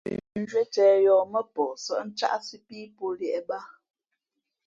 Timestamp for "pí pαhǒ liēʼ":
2.67-3.43